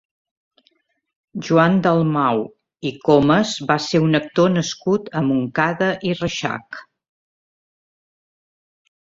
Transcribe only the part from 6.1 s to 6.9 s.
Reixac.